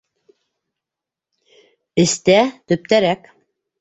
Эстә, 2.05 2.39
төптәрәк. 2.73 3.35